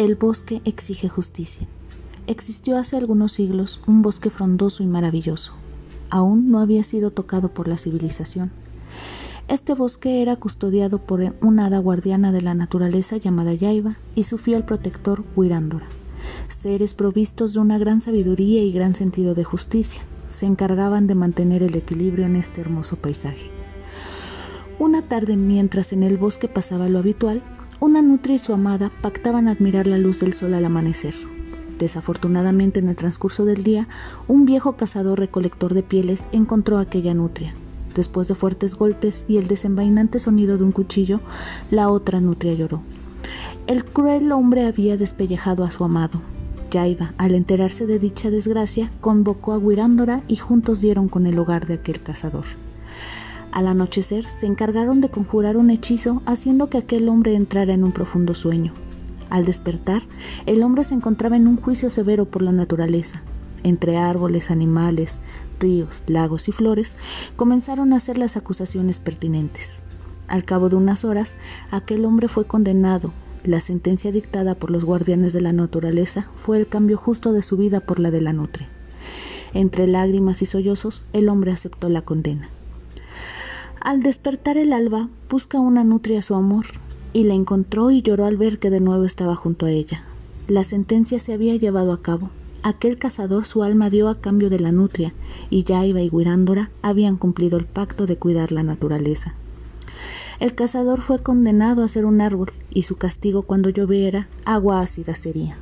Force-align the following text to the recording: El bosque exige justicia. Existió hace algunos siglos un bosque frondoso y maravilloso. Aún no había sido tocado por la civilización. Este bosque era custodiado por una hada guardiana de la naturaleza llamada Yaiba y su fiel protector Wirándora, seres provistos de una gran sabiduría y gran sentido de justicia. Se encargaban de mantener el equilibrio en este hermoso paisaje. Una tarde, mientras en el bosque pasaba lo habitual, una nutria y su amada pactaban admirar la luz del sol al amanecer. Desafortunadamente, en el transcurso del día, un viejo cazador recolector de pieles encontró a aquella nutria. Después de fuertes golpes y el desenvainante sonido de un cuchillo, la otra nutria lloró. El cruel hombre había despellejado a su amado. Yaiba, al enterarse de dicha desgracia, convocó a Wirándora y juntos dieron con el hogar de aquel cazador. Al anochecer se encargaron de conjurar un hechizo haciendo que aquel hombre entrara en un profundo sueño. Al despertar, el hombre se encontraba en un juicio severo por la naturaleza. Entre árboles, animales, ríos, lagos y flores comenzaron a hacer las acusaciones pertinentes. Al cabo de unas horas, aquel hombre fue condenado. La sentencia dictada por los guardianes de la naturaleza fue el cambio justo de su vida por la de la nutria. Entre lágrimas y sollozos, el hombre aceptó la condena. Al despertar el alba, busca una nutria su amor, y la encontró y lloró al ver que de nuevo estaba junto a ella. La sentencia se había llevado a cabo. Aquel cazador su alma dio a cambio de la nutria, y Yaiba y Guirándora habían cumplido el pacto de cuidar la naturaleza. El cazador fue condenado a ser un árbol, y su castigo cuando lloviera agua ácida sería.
El 0.00 0.14
bosque 0.14 0.62
exige 0.64 1.10
justicia. 1.10 1.68
Existió 2.26 2.78
hace 2.78 2.96
algunos 2.96 3.32
siglos 3.32 3.82
un 3.86 4.00
bosque 4.00 4.30
frondoso 4.30 4.82
y 4.82 4.86
maravilloso. 4.86 5.52
Aún 6.08 6.50
no 6.50 6.60
había 6.60 6.82
sido 6.84 7.10
tocado 7.10 7.52
por 7.52 7.68
la 7.68 7.76
civilización. 7.76 8.50
Este 9.46 9.74
bosque 9.74 10.22
era 10.22 10.36
custodiado 10.36 11.04
por 11.04 11.34
una 11.42 11.66
hada 11.66 11.80
guardiana 11.80 12.32
de 12.32 12.40
la 12.40 12.54
naturaleza 12.54 13.18
llamada 13.18 13.52
Yaiba 13.52 13.98
y 14.14 14.22
su 14.22 14.38
fiel 14.38 14.64
protector 14.64 15.22
Wirándora, 15.36 15.84
seres 16.48 16.94
provistos 16.94 17.52
de 17.52 17.60
una 17.60 17.76
gran 17.76 18.00
sabiduría 18.00 18.62
y 18.62 18.72
gran 18.72 18.94
sentido 18.94 19.34
de 19.34 19.44
justicia. 19.44 20.00
Se 20.30 20.46
encargaban 20.46 21.08
de 21.08 21.14
mantener 21.14 21.62
el 21.62 21.76
equilibrio 21.76 22.24
en 22.24 22.36
este 22.36 22.62
hermoso 22.62 22.96
paisaje. 22.96 23.50
Una 24.78 25.02
tarde, 25.02 25.36
mientras 25.36 25.92
en 25.92 26.04
el 26.04 26.16
bosque 26.16 26.48
pasaba 26.48 26.88
lo 26.88 27.00
habitual, 27.00 27.42
una 27.80 28.02
nutria 28.02 28.36
y 28.36 28.38
su 28.38 28.52
amada 28.52 28.90
pactaban 29.00 29.48
admirar 29.48 29.86
la 29.86 29.98
luz 29.98 30.20
del 30.20 30.34
sol 30.34 30.54
al 30.54 30.64
amanecer. 30.64 31.14
Desafortunadamente, 31.78 32.78
en 32.78 32.90
el 32.90 32.96
transcurso 32.96 33.46
del 33.46 33.64
día, 33.64 33.88
un 34.28 34.44
viejo 34.44 34.76
cazador 34.76 35.18
recolector 35.18 35.72
de 35.72 35.82
pieles 35.82 36.28
encontró 36.30 36.76
a 36.76 36.82
aquella 36.82 37.14
nutria. 37.14 37.54
Después 37.94 38.28
de 38.28 38.34
fuertes 38.34 38.74
golpes 38.74 39.24
y 39.28 39.38
el 39.38 39.48
desenvainante 39.48 40.20
sonido 40.20 40.58
de 40.58 40.64
un 40.64 40.72
cuchillo, 40.72 41.20
la 41.70 41.88
otra 41.88 42.20
nutria 42.20 42.52
lloró. 42.52 42.82
El 43.66 43.84
cruel 43.84 44.30
hombre 44.32 44.66
había 44.66 44.98
despellejado 44.98 45.64
a 45.64 45.70
su 45.70 45.82
amado. 45.82 46.20
Yaiba, 46.70 47.14
al 47.16 47.34
enterarse 47.34 47.86
de 47.86 47.98
dicha 47.98 48.30
desgracia, 48.30 48.92
convocó 49.00 49.52
a 49.52 49.58
Wirándora 49.58 50.22
y 50.28 50.36
juntos 50.36 50.80
dieron 50.80 51.08
con 51.08 51.26
el 51.26 51.38
hogar 51.38 51.66
de 51.66 51.74
aquel 51.74 52.02
cazador. 52.02 52.44
Al 53.52 53.66
anochecer 53.66 54.26
se 54.26 54.46
encargaron 54.46 55.00
de 55.00 55.08
conjurar 55.08 55.56
un 55.56 55.70
hechizo 55.70 56.22
haciendo 56.24 56.70
que 56.70 56.78
aquel 56.78 57.08
hombre 57.08 57.34
entrara 57.34 57.74
en 57.74 57.82
un 57.82 57.92
profundo 57.92 58.34
sueño. 58.34 58.72
Al 59.28 59.44
despertar, 59.44 60.02
el 60.46 60.62
hombre 60.62 60.84
se 60.84 60.94
encontraba 60.94 61.36
en 61.36 61.48
un 61.48 61.56
juicio 61.56 61.90
severo 61.90 62.26
por 62.26 62.42
la 62.42 62.52
naturaleza. 62.52 63.22
Entre 63.62 63.96
árboles, 63.96 64.50
animales, 64.50 65.18
ríos, 65.58 66.04
lagos 66.06 66.48
y 66.48 66.52
flores 66.52 66.94
comenzaron 67.36 67.92
a 67.92 67.96
hacer 67.96 68.18
las 68.18 68.36
acusaciones 68.36 68.98
pertinentes. 68.98 69.82
Al 70.28 70.44
cabo 70.44 70.68
de 70.68 70.76
unas 70.76 71.04
horas, 71.04 71.36
aquel 71.72 72.04
hombre 72.04 72.28
fue 72.28 72.44
condenado. 72.44 73.12
La 73.44 73.60
sentencia 73.60 74.12
dictada 74.12 74.54
por 74.54 74.70
los 74.70 74.84
guardianes 74.84 75.32
de 75.32 75.40
la 75.40 75.52
naturaleza 75.52 76.28
fue 76.36 76.58
el 76.58 76.68
cambio 76.68 76.96
justo 76.96 77.32
de 77.32 77.42
su 77.42 77.56
vida 77.56 77.80
por 77.80 77.98
la 77.98 78.10
de 78.10 78.20
la 78.20 78.32
nutria. 78.32 78.68
Entre 79.54 79.88
lágrimas 79.88 80.40
y 80.42 80.46
sollozos, 80.46 81.04
el 81.12 81.28
hombre 81.28 81.50
aceptó 81.50 81.88
la 81.88 82.02
condena. 82.02 82.48
Al 83.80 84.02
despertar 84.02 84.58
el 84.58 84.74
alba, 84.74 85.08
busca 85.30 85.58
una 85.58 85.84
nutria 85.84 86.20
su 86.20 86.34
amor, 86.34 86.66
y 87.14 87.24
la 87.24 87.32
encontró 87.32 87.90
y 87.90 88.02
lloró 88.02 88.26
al 88.26 88.36
ver 88.36 88.58
que 88.58 88.68
de 88.68 88.78
nuevo 88.78 89.04
estaba 89.04 89.34
junto 89.34 89.64
a 89.64 89.70
ella. 89.70 90.04
La 90.48 90.64
sentencia 90.64 91.18
se 91.18 91.32
había 91.32 91.56
llevado 91.56 91.92
a 91.92 92.02
cabo. 92.02 92.28
Aquel 92.62 92.98
cazador 92.98 93.46
su 93.46 93.62
alma 93.62 93.88
dio 93.88 94.10
a 94.10 94.20
cambio 94.20 94.50
de 94.50 94.60
la 94.60 94.70
nutria, 94.70 95.14
y 95.48 95.64
Yaiba 95.64 96.02
y 96.02 96.10
Guirándora 96.10 96.70
habían 96.82 97.16
cumplido 97.16 97.56
el 97.56 97.64
pacto 97.64 98.04
de 98.04 98.16
cuidar 98.16 98.52
la 98.52 98.62
naturaleza. 98.62 99.34
El 100.40 100.54
cazador 100.54 101.00
fue 101.00 101.22
condenado 101.22 101.82
a 101.82 101.88
ser 101.88 102.04
un 102.04 102.20
árbol, 102.20 102.52
y 102.68 102.82
su 102.82 102.96
castigo 102.96 103.42
cuando 103.44 103.70
lloviera 103.70 104.28
agua 104.44 104.82
ácida 104.82 105.16
sería. 105.16 105.56